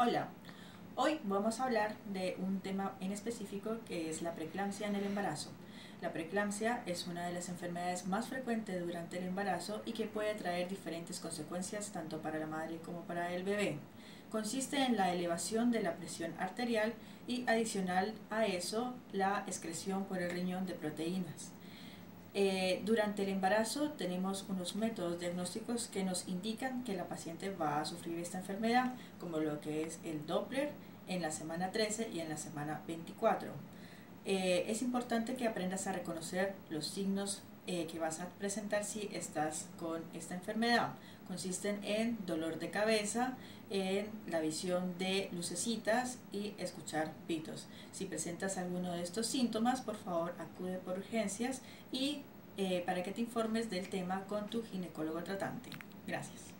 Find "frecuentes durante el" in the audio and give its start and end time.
8.28-9.24